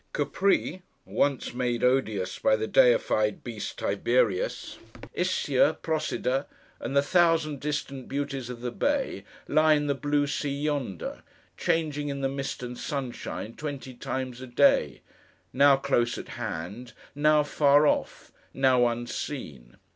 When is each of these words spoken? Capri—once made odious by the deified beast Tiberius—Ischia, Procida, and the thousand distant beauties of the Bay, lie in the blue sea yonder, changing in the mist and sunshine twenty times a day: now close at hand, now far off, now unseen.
Capri—once 0.13 1.53
made 1.53 1.83
odious 1.83 2.39
by 2.39 2.55
the 2.55 2.65
deified 2.65 3.43
beast 3.43 3.77
Tiberius—Ischia, 3.77 5.77
Procida, 5.83 6.47
and 6.79 6.97
the 6.97 7.03
thousand 7.03 7.59
distant 7.59 8.07
beauties 8.07 8.49
of 8.49 8.61
the 8.61 8.71
Bay, 8.71 9.23
lie 9.47 9.73
in 9.75 9.85
the 9.85 9.93
blue 9.93 10.25
sea 10.25 10.59
yonder, 10.59 11.21
changing 11.55 12.09
in 12.09 12.21
the 12.21 12.27
mist 12.29 12.63
and 12.63 12.79
sunshine 12.79 13.53
twenty 13.55 13.93
times 13.93 14.41
a 14.41 14.47
day: 14.47 15.01
now 15.53 15.75
close 15.77 16.17
at 16.17 16.29
hand, 16.29 16.93
now 17.13 17.43
far 17.43 17.85
off, 17.85 18.31
now 18.55 18.87
unseen. 18.87 19.77